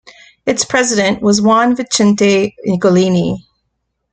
[0.47, 3.45] Its president was Juan Vicente Nicolini.